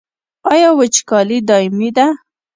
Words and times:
آیا 0.51 0.69
وچکالي 0.79 1.37
دایمي 1.47 1.89
ده؟ 1.97 2.07